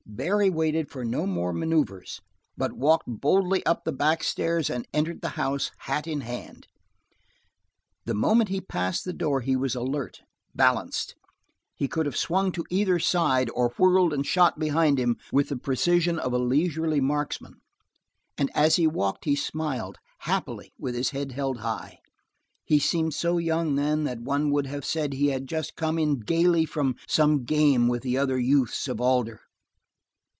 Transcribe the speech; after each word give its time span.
Barry 0.13 0.49
waited 0.49 0.91
for 0.91 1.05
no 1.05 1.25
more 1.25 1.53
maneuvers, 1.53 2.21
but 2.57 2.73
walked 2.73 3.05
boldly 3.07 3.65
up 3.65 3.85
the 3.85 3.93
back 3.93 4.23
stairs 4.23 4.69
and 4.69 4.85
entered 4.93 5.21
the 5.21 5.29
house, 5.29 5.71
hat 5.79 6.05
in 6.05 6.19
hand. 6.21 6.67
The 8.05 8.13
moment 8.13 8.49
he 8.49 8.59
passed 8.59 9.05
the 9.05 9.13
door 9.13 9.39
he 9.41 9.55
was 9.55 9.73
alert, 9.73 10.21
balanced. 10.53 11.15
He 11.75 11.87
could 11.87 12.05
have 12.05 12.17
swung 12.17 12.51
to 12.51 12.65
either 12.69 12.99
side, 12.99 13.49
or 13.55 13.69
whirled 13.77 14.13
and 14.13 14.25
shot 14.27 14.59
behind 14.59 14.99
him 14.99 15.17
with 15.31 15.47
the 15.47 15.55
precision 15.55 16.19
of 16.19 16.33
a 16.33 16.37
leisurely 16.37 16.99
marksman, 16.99 17.61
and 18.37 18.51
as 18.53 18.75
he 18.75 18.87
walked 18.87 19.23
he 19.25 19.35
smiled, 19.35 19.97
happily 20.19 20.73
with 20.77 20.93
his 20.93 21.11
head 21.11 21.31
held 21.31 21.59
high. 21.59 21.99
He 22.65 22.79
seemed 22.79 23.13
so 23.13 23.37
young, 23.37 23.75
then, 23.75 24.03
that 24.03 24.19
one 24.19 24.51
would 24.51 24.67
have 24.67 24.85
said 24.85 25.13
he 25.13 25.27
had 25.27 25.47
just 25.47 25.77
come 25.77 25.97
in 25.97 26.19
gaily 26.19 26.65
from 26.65 26.97
some 27.07 27.45
game 27.45 27.87
with 27.87 28.03
the 28.03 28.17
other 28.17 28.37
youths 28.37 28.89
of 28.89 28.99
Alder. 28.99 29.39